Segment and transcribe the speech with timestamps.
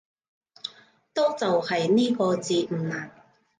[1.13, 3.11] 都就係呢個字唔難